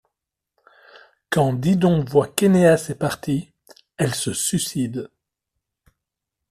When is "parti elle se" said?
2.97-4.33